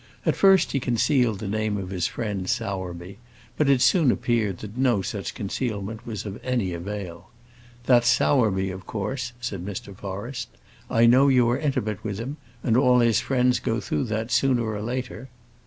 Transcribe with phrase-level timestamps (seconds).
[0.25, 3.19] At first he concealed the name of his friend Sowerby,
[3.55, 7.29] but it soon appeared that no such concealment was of any avail.
[7.85, 9.95] "That's Sowerby, of course," said Mr.
[9.95, 10.49] Forrest.
[10.89, 14.65] "I know you are intimate with him; and all his friends go through that, sooner
[14.65, 15.29] or later."